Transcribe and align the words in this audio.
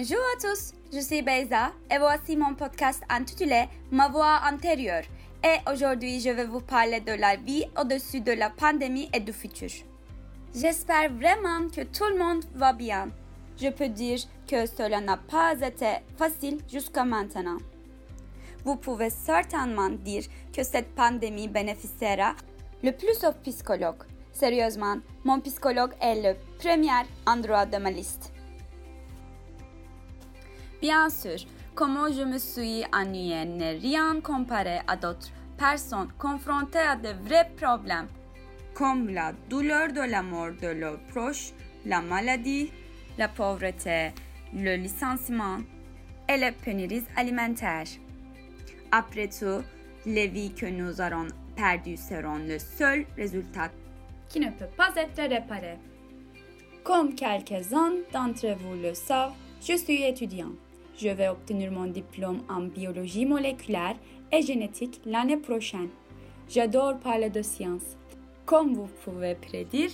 Bonjour 0.00 0.16
à 0.34 0.40
tous, 0.40 0.72
je 0.94 0.98
suis 1.00 1.20
Beza 1.20 1.72
et 1.90 1.98
voici 1.98 2.34
mon 2.34 2.54
podcast 2.54 3.02
intitulé 3.10 3.64
Ma 3.90 4.08
voix 4.08 4.40
antérieure. 4.50 5.02
Et 5.44 5.70
aujourd'hui, 5.70 6.20
je 6.20 6.30
vais 6.30 6.46
vous 6.46 6.62
parler 6.62 7.00
de 7.00 7.12
la 7.12 7.36
vie 7.36 7.66
au-dessus 7.78 8.22
de 8.22 8.32
la 8.32 8.48
pandémie 8.48 9.10
et 9.12 9.20
du 9.20 9.34
futur. 9.34 9.68
J'espère 10.54 11.12
vraiment 11.12 11.68
que 11.68 11.82
tout 11.82 12.06
le 12.10 12.16
monde 12.16 12.44
va 12.54 12.72
bien. 12.72 13.10
Je 13.60 13.68
peux 13.68 13.90
dire 13.90 14.20
que 14.48 14.64
cela 14.64 15.02
n'a 15.02 15.18
pas 15.18 15.52
été 15.60 15.96
facile 16.16 16.62
jusqu'à 16.66 17.04
maintenant. 17.04 17.58
Vous 18.64 18.76
pouvez 18.76 19.10
certainement 19.10 19.90
dire 19.90 20.22
que 20.50 20.62
cette 20.62 20.94
pandémie 20.94 21.48
bénéficiera 21.48 22.36
le 22.82 22.92
plus 22.92 23.22
aux 23.22 23.34
psychologues. 23.44 24.04
Sérieusement, 24.32 24.96
mon 25.24 25.40
psychologue 25.40 25.92
est 26.00 26.22
le 26.22 26.38
premier 26.58 27.04
endroit 27.26 27.66
de 27.66 27.76
ma 27.76 27.90
liste. 27.90 28.32
Bien 30.80 31.10
sûr, 31.10 31.36
comment 31.74 32.10
je 32.10 32.22
me 32.22 32.38
suis 32.38 32.84
ennuyée 32.92 33.44
n'est 33.44 33.72
rien 33.76 34.18
comparé 34.22 34.78
à 34.86 34.96
d'autres 34.96 35.30
personnes 35.58 36.08
confrontées 36.18 36.78
à 36.78 36.96
de 36.96 37.10
vrais 37.26 37.50
problèmes, 37.54 38.08
comme 38.72 39.10
la 39.10 39.32
douleur 39.50 39.92
de 39.92 40.00
la 40.00 40.22
mort 40.22 40.52
de 40.62 40.68
leurs 40.68 40.98
proches, 41.08 41.52
la 41.84 42.00
maladie, 42.00 42.72
la 43.18 43.28
pauvreté, 43.28 44.12
le 44.54 44.76
licenciement 44.76 45.58
et 46.26 46.38
les 46.38 46.52
pénuries 46.52 47.04
alimentaires. 47.14 47.84
Après 48.90 49.28
tout, 49.28 49.62
les 50.06 50.28
vies 50.28 50.54
que 50.54 50.64
nous 50.64 50.98
aurons 50.98 51.28
perdues 51.56 51.98
seront 51.98 52.38
le 52.38 52.58
seul 52.58 53.04
résultat 53.18 53.70
qui 54.30 54.40
ne 54.40 54.50
peut 54.50 54.72
pas 54.78 54.92
être 54.96 55.28
réparé. 55.28 55.76
Comme 56.82 57.14
quelques-uns 57.14 57.96
d'entre 58.14 58.56
vous 58.56 58.80
le 58.82 58.94
savent, 58.94 59.34
je 59.60 59.76
suis 59.76 60.04
étudiant. 60.04 60.52
Je 60.96 61.08
vais 61.08 61.28
obtenir 61.28 61.70
mon 61.72 61.86
diplôme 61.86 62.42
en 62.48 62.62
biologie 62.62 63.26
moléculaire 63.26 63.96
et 64.32 64.42
génétique 64.42 65.00
l'année 65.04 65.36
prochaine. 65.36 65.88
J'adore 66.48 66.98
parler 66.98 67.30
de 67.30 67.42
science. 67.42 67.96
Comme 68.44 68.74
vous 68.74 68.88
pouvez 69.04 69.34
prédire, 69.34 69.90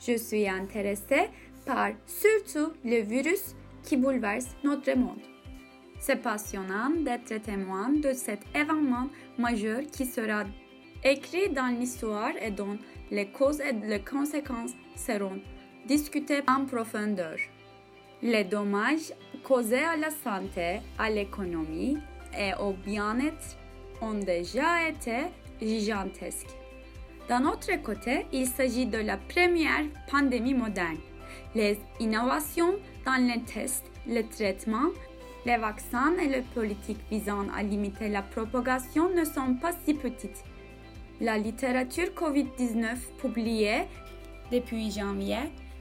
je 0.00 0.16
suis 0.16 0.48
intéressée 0.48 1.30
par 1.64 1.90
surtout 2.06 2.72
le 2.84 3.02
virus 3.02 3.54
qui 3.82 3.96
bouleverse 3.96 4.48
notre 4.64 4.96
monde. 4.96 5.20
C'est 5.98 6.22
passionnant 6.22 6.90
d'être 6.90 7.42
témoin 7.42 7.88
de 7.90 8.12
cet 8.12 8.40
événement 8.54 9.08
majeur 9.38 9.82
qui 9.92 10.04
sera 10.04 10.44
écrit 11.02 11.48
dans 11.50 11.74
l'histoire 11.78 12.32
et 12.40 12.50
dont 12.50 12.78
les 13.10 13.28
causes 13.28 13.60
et 13.60 13.72
les 13.72 14.00
conséquences 14.00 14.72
seront 14.96 15.40
discutées 15.86 16.42
en 16.48 16.64
profondeur. 16.64 17.36
Les 18.22 18.44
dommages 18.44 19.12
causés 19.46 19.84
à 19.84 19.96
la 19.96 20.10
santé, 20.10 20.80
à 20.98 21.08
l'économie 21.08 21.96
et 22.36 22.52
au 22.60 22.72
bien-être 22.72 23.56
ont 24.02 24.14
déjà 24.14 24.88
été 24.88 25.18
gigantesques. 25.62 26.56
D'un 27.28 27.46
autre 27.46 27.70
côté, 27.82 28.26
il 28.32 28.46
s'agit 28.46 28.86
de 28.86 28.98
la 28.98 29.16
première 29.16 29.84
pandémie 30.10 30.54
moderne. 30.54 30.98
Les 31.54 31.78
innovations 32.00 32.74
dans 33.04 33.24
les 33.24 33.40
tests, 33.42 33.86
les 34.08 34.24
traitements, 34.24 34.90
les 35.44 35.56
vaccins 35.58 36.14
et 36.20 36.26
les 36.26 36.42
politiques 36.42 37.04
visant 37.08 37.46
à 37.56 37.62
limiter 37.62 38.08
la 38.08 38.22
propagation 38.22 39.08
ne 39.14 39.24
sont 39.24 39.54
pas 39.54 39.72
si 39.84 39.94
petites. 39.94 40.42
La 41.20 41.38
littérature 41.38 42.08
COVID-19 42.16 42.96
publiée 43.20 43.84
depuis 44.50 44.90
janvier 44.90 45.38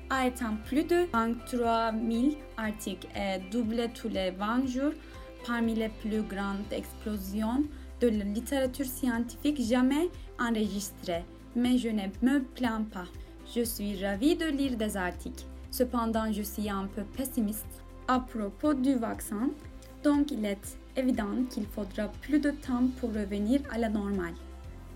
a 0.10 0.26
atteint 0.26 0.58
plus 0.66 0.84
de 0.84 1.06
23 1.12 1.92
000 1.92 2.36
articles 2.58 3.08
et 3.16 3.40
doublé 3.52 3.88
tous 3.94 4.10
les 4.10 4.32
20 4.32 4.68
jours 4.68 4.94
parmi 5.46 5.76
les 5.76 5.90
plus 5.90 6.22
grandes 6.22 6.72
explosions 6.72 7.64
de 8.02 8.08
la 8.10 8.24
littérature 8.24 8.86
scientifique 8.86 9.62
jamais 9.62 10.10
enregistrées. 10.40 11.24
Mais 11.56 11.78
je 11.78 11.90
ne 11.90 12.08
me 12.22 12.42
plains 12.42 12.86
pas. 12.92 13.06
Je 13.56 13.64
suis 13.64 14.04
ravie 14.04 14.36
de 14.36 14.46
lire 14.46 14.76
des 14.76 14.98
articles. 14.98 15.46
Cependant, 15.72 16.32
je 16.32 16.42
suis 16.42 16.70
un 16.70 16.88
peu 16.88 17.04
pessimiste 17.04 17.66
à 18.08 18.20
propos 18.20 18.74
du 18.74 18.96
vaccin, 18.96 19.50
donc 20.04 20.32
il 20.32 20.46
est 20.46 20.78
évident 20.96 21.44
qu'il 21.50 21.66
faudra 21.66 22.08
plus 22.22 22.40
de 22.40 22.52
temps 22.52 22.88
pour 23.00 23.10
revenir 23.14 23.62
à 23.72 23.78
la 23.78 23.90
normale. 23.90 24.36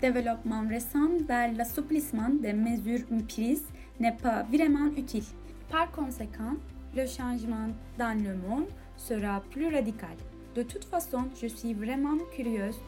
Développement 0.00 0.64
récent 0.68 1.10
vers 1.28 1.52
l'assouplissement 1.52 2.30
des 2.30 2.54
mesures 2.54 3.04
prises 3.28 3.66
n'est 4.00 4.16
pas 4.16 4.42
vraiment 4.42 4.90
utile. 4.96 5.24
Par 5.70 5.90
conséquent, 5.92 6.56
le 6.96 7.06
changement 7.06 7.68
dans 7.98 8.18
le 8.20 8.34
monde 8.34 8.66
sera 8.96 9.40
plus 9.50 9.72
radical. 9.72 10.16
De 10.54 10.62
toute 10.62 10.84
façon, 10.84 11.28
je 11.40 11.46
suis 11.46 11.74
vraiment 11.74 12.18
curieuse 12.32 12.80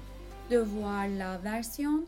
de 0.51 0.59
voir 0.59 1.07
la 1.09 1.37
version 1.39 2.05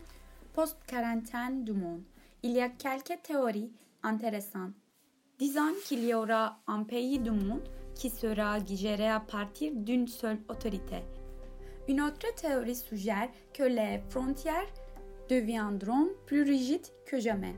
post-quarantaine 0.53 1.65
du 1.65 1.73
monde. 1.73 2.03
Il 2.43 2.53
y 2.53 2.61
a 2.61 2.69
quelques 2.69 3.23
théories 3.23 3.71
intéressantes. 4.03 4.73
Disons 5.39 5.73
qu'il 5.87 6.05
y 6.05 6.15
aura 6.15 6.59
un 6.67 6.83
pays 6.83 7.19
du 7.19 7.31
monde 7.31 7.63
qui 7.95 8.11
sera 8.11 8.59
géré 8.65 9.09
à 9.09 9.21
partir 9.21 9.73
d'une 9.75 10.09
seule 10.09 10.39
autorité. 10.49 11.03
Une 11.89 12.01
autre 12.01 12.35
théorie 12.35 12.75
suggère 12.75 13.29
que 13.53 13.63
les 13.63 14.01
frontières 14.09 14.73
deviendront 15.29 16.09
plus 16.27 16.43
rigides 16.43 16.87
que 17.07 17.19
jamais. 17.19 17.55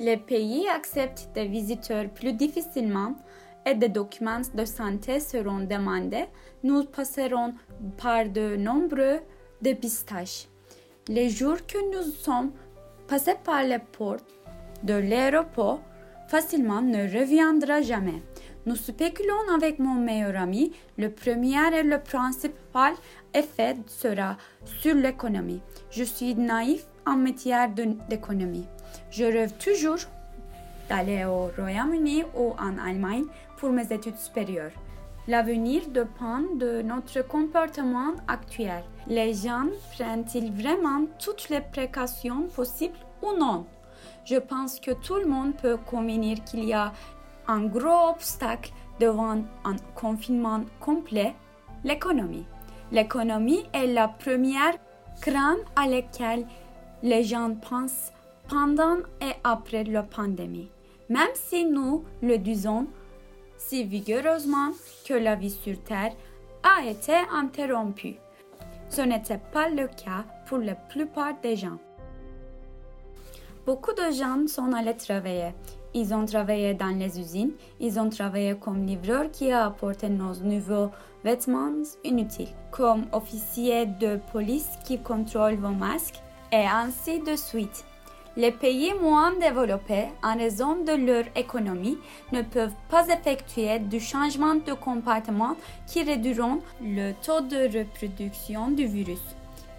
Les 0.00 0.16
pays 0.16 0.68
acceptent 0.68 1.28
des 1.34 1.46
visiteurs 1.46 2.08
plus 2.08 2.32
difficilement 2.32 3.16
et 3.66 3.74
des 3.74 3.88
documents 3.88 4.48
de 4.54 4.64
santé 4.64 5.18
seront 5.18 5.58
demandés. 5.58 6.26
Nous 6.62 6.84
passerons 6.84 7.54
par 8.00 8.28
de 8.28 8.54
nombreux 8.54 9.18
dépistages. 9.60 10.46
Les 11.08 11.28
jours 11.28 11.66
que 11.66 11.78
nous 11.92 12.12
sommes 12.12 12.52
passés 13.08 13.34
par 13.42 13.64
les 13.64 13.80
portes 13.80 14.24
de 14.84 14.94
l'aéroport 14.94 15.80
facilement 16.28 16.82
ne 16.82 17.02
reviendra 17.02 17.82
jamais. 17.82 18.22
Nous 18.66 18.76
spéculons 18.76 19.52
avec 19.52 19.80
mon 19.80 19.94
meilleur 19.94 20.36
ami. 20.36 20.70
Le 20.96 21.10
premier 21.10 21.76
et 21.76 21.82
le 21.82 21.98
principal 21.98 22.92
effet 23.34 23.74
sera 23.86 24.36
sur 24.64 24.94
l'économie. 24.94 25.60
Je 25.90 26.04
suis 26.04 26.36
naïf 26.36 26.86
en 27.04 27.16
matière 27.16 27.68
d'économie. 28.08 28.66
Je 29.10 29.24
rêve 29.24 29.52
toujours 29.52 30.08
d'aller 30.88 31.24
au 31.24 31.50
Royaume-Uni 31.56 32.24
ou 32.34 32.54
en 32.58 32.78
Allemagne 32.78 33.24
pour 33.56 33.70
mes 33.70 33.92
études 33.92 34.18
supérieures. 34.18 34.72
L'avenir 35.26 35.82
dépend 35.88 36.40
de 36.56 36.80
notre 36.80 37.20
comportement 37.20 38.12
actuel. 38.28 38.82
Les 39.06 39.34
gens 39.34 39.66
prennent-ils 39.94 40.50
vraiment 40.50 41.04
toutes 41.18 41.50
les 41.50 41.60
précautions 41.60 42.44
possibles 42.54 42.96
ou 43.22 43.36
non? 43.38 43.66
Je 44.24 44.36
pense 44.36 44.80
que 44.80 44.92
tout 44.92 45.16
le 45.16 45.26
monde 45.26 45.54
peut 45.56 45.76
convenir 45.76 46.42
qu'il 46.44 46.64
y 46.64 46.72
a 46.72 46.92
un 47.46 47.64
gros 47.66 48.10
obstacle 48.10 48.72
devant 49.00 49.42
un 49.64 49.76
confinement 49.94 50.62
complet, 50.80 51.34
l'économie. 51.84 52.46
L'économie 52.90 53.64
est 53.74 53.86
la 53.86 54.08
première 54.08 54.76
crainte 55.20 55.58
à 55.76 55.86
laquelle 55.86 56.46
les 57.02 57.22
gens 57.22 57.54
pensent 57.54 58.12
pendant 58.48 58.98
et 59.20 59.34
après 59.44 59.84
la 59.84 60.02
pandémie. 60.02 60.70
Même 61.08 61.34
si 61.34 61.64
nous 61.64 62.04
le 62.22 62.38
disons 62.38 62.86
si 63.56 63.84
vigoureusement 63.84 64.70
que 65.06 65.14
la 65.14 65.34
vie 65.34 65.50
sur 65.50 65.78
Terre 65.82 66.14
a 66.62 66.84
été 66.84 67.14
interrompue. 67.32 68.16
Ce 68.88 69.02
n'était 69.02 69.40
pas 69.52 69.68
le 69.68 69.88
cas 69.88 70.24
pour 70.46 70.58
la 70.58 70.74
plupart 70.74 71.34
des 71.42 71.56
gens. 71.56 71.78
Beaucoup 73.66 73.92
de 73.92 74.12
gens 74.12 74.46
sont 74.46 74.72
allés 74.72 74.96
travailler. 74.96 75.52
Ils 75.92 76.14
ont 76.14 76.24
travaillé 76.24 76.74
dans 76.74 76.96
les 76.96 77.18
usines, 77.18 77.52
ils 77.80 77.98
ont 77.98 78.08
travaillé 78.08 78.54
comme 78.54 78.86
livreurs 78.86 79.30
qui 79.30 79.50
a 79.50 79.66
apporté 79.66 80.08
nos 80.08 80.34
nouveaux 80.36 80.90
vêtements 81.24 81.82
inutiles, 82.04 82.54
comme 82.70 83.06
officiers 83.12 83.86
de 83.86 84.18
police 84.32 84.68
qui 84.84 84.98
contrôlent 84.98 85.56
vos 85.56 85.68
masques, 85.68 86.20
et 86.52 86.66
ainsi 86.66 87.20
de 87.20 87.36
suite. 87.36 87.84
Les 88.38 88.52
pays 88.52 88.94
moins 88.94 89.32
développés, 89.32 90.10
en 90.22 90.36
raison 90.36 90.76
de 90.84 90.92
leur 90.92 91.24
économie, 91.34 91.98
ne 92.30 92.42
peuvent 92.42 92.78
pas 92.88 93.08
effectuer 93.08 93.80
du 93.80 93.98
changement 93.98 94.54
de 94.54 94.74
comportement 94.74 95.56
qui 95.88 96.04
réduiront 96.04 96.60
le 96.80 97.14
taux 97.14 97.40
de 97.40 97.76
reproduction 97.76 98.70
du 98.70 98.86
virus. 98.86 99.24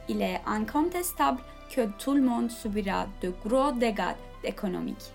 Il 0.10 0.22
est 0.22 0.42
incontestable 0.46 1.40
que 1.74 1.88
tout 2.00 2.14
le 2.14 2.22
monde 2.22 2.52
subira 2.52 3.06
de 3.22 3.32
gros 3.46 3.72
dégâts 3.72 4.18
économiques. 4.44 5.14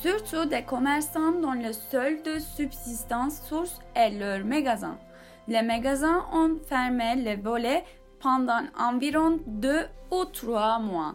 Surtout 0.00 0.46
des 0.46 0.62
commerçants 0.62 1.32
dont 1.32 1.52
le 1.52 1.74
seul 1.74 2.22
de 2.22 2.38
subsistance 2.38 3.42
source 3.42 3.78
est 3.94 4.18
leur 4.18 4.42
magasin. 4.42 4.96
Les 5.48 5.60
magasins 5.60 6.24
ont 6.32 6.56
fermé 6.66 7.16
les 7.16 7.36
volets 7.36 7.84
pendant 8.20 8.62
environ 8.78 9.38
deux 9.46 9.84
ou 10.10 10.24
trois 10.24 10.78
mois. 10.78 11.14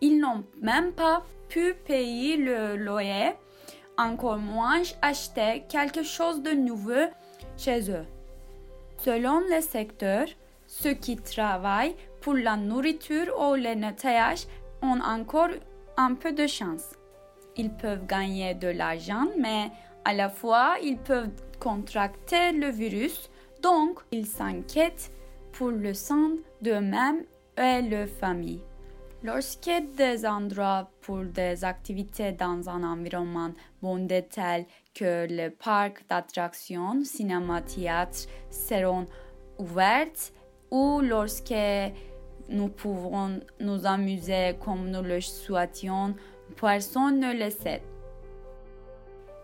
Ils 0.00 0.18
n'ont 0.18 0.44
même 0.60 0.92
pas 0.92 1.24
pu 1.48 1.74
payer 1.74 2.36
le 2.36 2.76
loyer 2.76 3.32
encore 3.98 4.38
moins 4.38 4.82
acheter 5.02 5.64
quelque 5.68 6.02
chose 6.02 6.42
de 6.42 6.52
nouveau 6.52 7.08
chez 7.56 7.90
eux. 7.90 8.06
Selon 8.98 9.40
les 9.50 9.60
secteurs, 9.60 10.28
ceux 10.66 10.94
qui 10.94 11.16
travaillent 11.16 11.96
pour 12.20 12.34
la 12.34 12.56
nourriture 12.56 13.34
ou 13.38 13.54
le 13.54 13.74
nettoyage 13.74 14.46
ont 14.82 15.00
encore 15.00 15.50
un 15.96 16.14
peu 16.14 16.32
de 16.32 16.46
chance. 16.46 16.94
Ils 17.56 17.72
peuvent 17.72 18.06
gagner 18.06 18.54
de 18.54 18.68
l'argent, 18.68 19.26
mais 19.36 19.70
à 20.04 20.14
la 20.14 20.28
fois, 20.28 20.76
ils 20.82 20.98
peuvent 20.98 21.30
contracter 21.58 22.52
le 22.52 22.68
virus, 22.68 23.28
donc 23.62 23.98
ils 24.12 24.26
s'inquiètent 24.26 25.10
pour 25.52 25.70
le 25.70 25.92
sang 25.92 26.30
d'eux-mêmes 26.62 27.24
et 27.56 27.82
leur 27.82 28.08
famille. 28.08 28.62
Lorsque 29.24 29.70
des 29.96 30.24
endroits 30.24 30.88
pour 31.00 31.24
des 31.24 31.64
activités 31.64 32.30
dans 32.30 32.68
un 32.68 32.84
environnement 32.84 33.50
bondé 33.82 34.24
tel 34.30 34.64
que 34.94 35.26
le 35.28 35.50
parc 35.50 36.06
d'attractions, 36.08 37.02
cinéma, 37.02 37.60
théâtre 37.62 38.28
seront 38.48 39.06
ouverts 39.58 40.30
ou 40.70 41.00
lorsque 41.00 41.52
nous 42.48 42.68
pouvons 42.68 43.40
nous 43.58 43.86
amuser 43.86 44.56
comme 44.64 44.88
nous 44.88 45.02
le 45.02 45.20
souhaitions, 45.20 46.14
personne 46.54 47.18
ne 47.18 47.32
le 47.32 47.50
sait. 47.50 47.82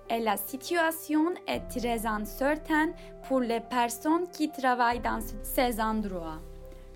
Et 0.09 0.21
la 0.21 0.37
situation 0.37 1.35
est 1.49 1.67
très 1.69 2.07
incertaine 2.07 2.93
pour 3.27 3.41
les 3.41 3.61
personnes 3.61 4.29
qui 4.31 4.53
travaillent 4.53 5.01
dans 5.01 5.21
ces 5.43 5.81
endroits. 5.81 6.41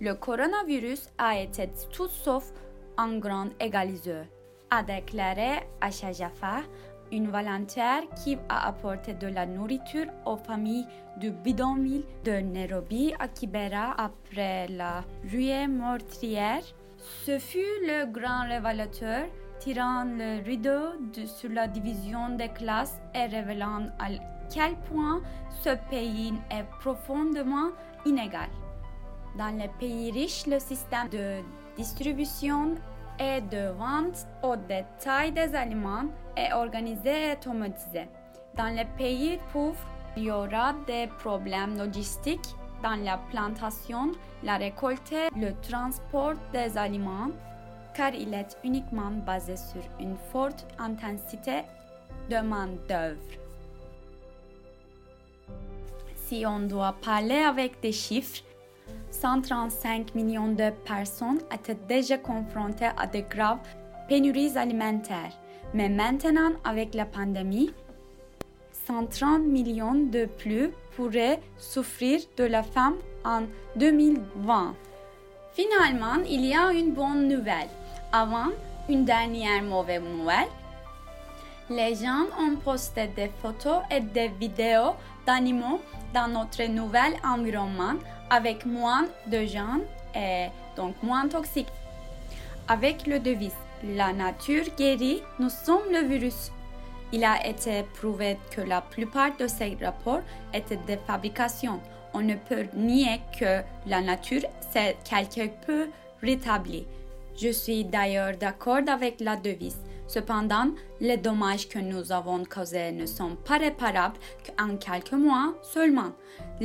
Le 0.00 0.14
coronavirus 0.14 1.08
a 1.18 1.40
été 1.40 1.68
tout 1.90 2.06
sauf 2.06 2.52
un 2.98 3.18
grand 3.18 3.48
égaliseur, 3.60 4.26
a 4.70 4.82
déclaré 4.82 5.66
Asha 5.80 6.12
Jaffa, 6.12 6.62
une 7.10 7.30
volontaire 7.30 8.02
qui 8.22 8.36
a 8.48 8.66
apporté 8.68 9.14
de 9.14 9.28
la 9.28 9.46
nourriture 9.46 10.06
aux 10.26 10.36
familles 10.36 10.86
du 11.16 11.30
bidonville 11.30 12.04
de 12.24 12.32
Nairobi 12.32 13.14
à 13.18 13.28
Kibera 13.28 13.94
après 13.96 14.68
la 14.68 15.04
ruée 15.30 15.66
meurtrière. 15.66 16.62
Ce 17.24 17.38
fut 17.38 17.80
le 17.86 18.04
grand 18.12 18.46
révélateur 18.46 19.24
tirant 19.60 20.04
le 20.04 20.44
rideau 20.44 20.98
sur 21.26 21.50
la 21.50 21.66
division 21.66 22.30
des 22.36 22.48
classes 22.48 23.00
et 23.14 23.26
révélant 23.26 23.86
à 23.98 24.08
quel 24.52 24.76
point 24.90 25.22
ce 25.62 25.70
pays 25.90 26.34
est 26.50 26.64
profondément 26.80 27.70
inégal. 28.04 28.48
Dans 29.36 29.56
les 29.56 29.68
pays 29.78 30.10
riches, 30.10 30.46
le 30.46 30.58
système 30.58 31.08
de 31.08 31.42
distribution 31.78 32.74
et 33.20 33.40
de 33.40 33.68
vente 33.78 34.26
au 34.42 34.56
détail 34.56 35.30
des 35.32 35.54
aliments 35.54 36.06
est 36.36 36.52
organisé 36.52 37.30
et 37.30 37.32
automatisé. 37.32 38.08
Dans 38.56 38.74
les 38.74 38.84
pays 38.96 39.38
pauvres, 39.52 39.86
il 40.16 40.24
y 40.24 40.30
aura 40.30 40.74
des 40.86 41.06
problèmes 41.18 41.78
logistiques 41.78 42.54
dans 42.82 43.00
la 43.04 43.18
plantation, 43.30 44.10
la 44.42 44.56
récolte, 44.56 45.14
le 45.36 45.52
transport 45.68 46.34
des 46.52 46.76
aliments, 46.76 47.30
car 47.94 48.12
il 48.12 48.34
est 48.34 48.56
uniquement 48.64 49.12
basé 49.24 49.56
sur 49.56 49.82
une 50.00 50.16
forte 50.32 50.66
intensité 50.78 51.62
de 52.28 52.38
main-d'œuvre. 52.38 53.32
Si 56.26 56.44
on 56.44 56.60
doit 56.60 56.96
parler 57.04 57.42
avec 57.52 57.80
des 57.80 57.92
chiffres, 57.92 58.42
135 59.20 60.14
millions 60.14 60.52
de 60.52 60.70
personnes 60.84 61.40
étaient 61.52 61.78
déjà 61.88 62.18
confrontées 62.18 62.90
à 62.96 63.06
de 63.06 63.20
graves 63.28 63.58
pénuries 64.08 64.56
alimentaires. 64.56 65.32
Mais 65.74 65.88
maintenant, 65.88 66.52
avec 66.64 66.94
la 66.94 67.04
pandémie, 67.04 67.72
130 68.86 69.42
millions 69.42 69.94
de 69.94 70.26
plus 70.26 70.70
pourraient 70.96 71.40
souffrir 71.56 72.20
de 72.36 72.44
la 72.44 72.62
faim 72.62 72.94
en 73.24 73.42
2020. 73.76 74.74
Finalement, 75.52 76.22
il 76.28 76.46
y 76.46 76.54
a 76.54 76.70
une 76.70 76.92
bonne 76.92 77.26
nouvelle. 77.26 77.68
Avant, 78.12 78.50
une 78.88 79.04
dernière 79.04 79.62
mauvaise 79.62 80.00
nouvelle. 80.00 80.48
Les 81.68 81.96
gens 81.96 82.26
ont 82.40 82.56
posté 82.56 83.08
des 83.08 83.30
photos 83.42 83.80
et 83.90 84.00
des 84.00 84.28
vidéos 84.28 84.94
d'animaux 85.26 85.80
dans 86.14 86.28
notre 86.28 86.62
nouvel 86.68 87.12
environnement 87.22 87.94
avec 88.30 88.66
moins 88.66 89.06
de 89.26 89.44
gens 89.44 89.80
et 90.14 90.46
donc 90.76 90.94
moins 91.02 91.28
toxiques. 91.28 91.72
Avec 92.68 93.06
le 93.06 93.18
devise 93.18 93.56
La 93.96 94.12
nature 94.12 94.64
guérit, 94.76 95.22
nous 95.38 95.50
sommes 95.50 95.90
le 95.90 96.06
virus. 96.06 96.50
Il 97.12 97.24
a 97.24 97.46
été 97.46 97.84
prouvé 97.94 98.36
que 98.50 98.60
la 98.60 98.82
plupart 98.82 99.36
de 99.38 99.46
ces 99.46 99.78
rapports 99.80 100.20
étaient 100.52 100.80
des 100.86 100.98
fabrications. 100.98 101.80
On 102.12 102.20
ne 102.20 102.34
peut 102.34 102.66
nier 102.74 103.20
que 103.38 103.62
la 103.86 104.00
nature 104.00 104.42
s'est 104.72 104.96
quelque 105.04 105.48
peu 105.66 105.88
rétablie. 106.22 106.86
Je 107.40 107.50
suis 107.50 107.84
d'ailleurs 107.84 108.36
d'accord 108.36 108.80
avec 108.88 109.20
la 109.20 109.36
devise. 109.36 109.78
Cependant, 110.08 110.70
les 111.00 111.18
dommages 111.18 111.68
que 111.68 111.78
nous 111.78 112.12
avons 112.12 112.42
causés 112.44 112.92
ne 112.92 113.06
sont 113.06 113.36
pas 113.36 113.58
réparables 113.58 114.18
qu'en 114.44 114.76
quelques 114.76 115.12
mois 115.12 115.54
seulement. 115.62 116.12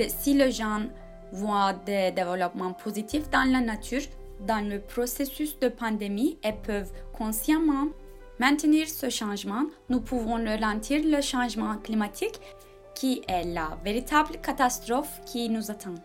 Si 0.08 0.34
les 0.34 0.52
gens 0.52 0.82
voient 1.34 1.74
des 1.74 2.12
développements 2.12 2.74
positifs 2.74 3.30
dans 3.30 3.52
la 3.52 3.60
nature, 3.60 4.04
dans 4.40 4.66
le 4.68 4.80
processus 4.80 5.60
de 5.60 5.68
pandémie 5.68 6.38
et 6.44 6.54
peuvent 6.54 6.92
consciemment 7.12 7.88
maintenir 8.40 8.88
ce 8.88 9.10
changement, 9.10 9.66
nous 9.90 10.02
pouvons 10.02 10.44
ralentir 10.44 11.02
le 11.06 11.22
changement 11.22 11.78
climatique 11.78 12.40
qui 12.96 13.22
est 13.28 13.46
la 13.46 13.78
véritable 13.84 14.38
catastrophe 14.42 15.22
qui 15.26 15.50
nous 15.50 15.72
attend. 15.72 15.96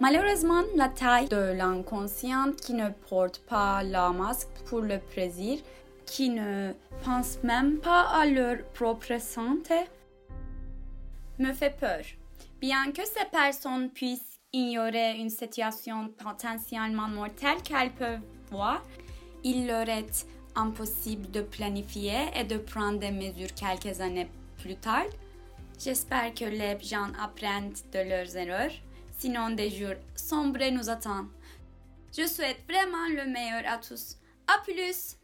Malheureusement, 0.00 0.62
la 0.74 0.88
taille 0.88 1.28
de 1.28 1.52
l'inconscient 1.52 2.52
qui 2.52 2.74
ne 2.74 2.88
porte 3.08 3.38
pas 3.40 3.82
la 3.82 4.10
masque 4.10 4.48
pour 4.66 4.80
le 4.80 4.98
plaisir, 4.98 5.58
qui 6.06 6.30
ne 6.30 6.72
pense 7.04 7.38
même 7.44 7.78
pas 7.78 8.08
à 8.08 8.26
leur 8.26 8.64
propre 8.74 9.20
santé, 9.20 9.80
me 11.38 11.52
fait 11.52 11.76
peur. 11.78 12.02
Bien 12.60 12.90
que 12.92 13.04
ces 13.04 13.26
personnes 13.30 13.90
puissent 13.90 14.31
ignorer 14.52 15.16
une 15.18 15.30
situation 15.30 16.08
potentiellement 16.08 17.08
mortelle 17.08 17.62
qu'elles 17.62 17.92
peuvent 17.92 18.20
voir, 18.50 18.82
il 19.44 19.66
leur 19.66 19.88
est 19.88 20.26
impossible 20.54 21.30
de 21.30 21.40
planifier 21.40 22.28
et 22.34 22.44
de 22.44 22.58
prendre 22.58 22.98
des 22.98 23.10
mesures 23.10 23.54
quelques 23.54 24.00
années 24.00 24.28
plus 24.58 24.76
tard. 24.76 25.06
J'espère 25.78 26.34
que 26.34 26.44
les 26.44 26.78
gens 26.80 27.10
apprennent 27.20 27.72
de 27.92 27.98
leurs 27.98 28.36
erreurs, 28.36 28.72
sinon 29.18 29.50
des 29.50 29.70
jours 29.70 29.96
sombres 30.14 30.70
nous 30.70 30.88
attendent. 30.90 31.30
Je 32.16 32.26
souhaite 32.26 32.62
vraiment 32.68 33.08
le 33.08 33.30
meilleur 33.30 33.62
à 33.66 33.78
tous. 33.78 34.18
À 34.46 34.60
plus! 34.62 35.16